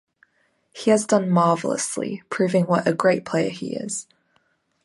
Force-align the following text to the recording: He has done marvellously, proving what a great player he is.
He 0.73 0.89
has 0.89 1.05
done 1.05 1.29
marvellously, 1.29 2.23
proving 2.31 2.65
what 2.65 2.87
a 2.87 2.93
great 2.95 3.23
player 3.23 3.51
he 3.51 3.75
is. 3.75 4.07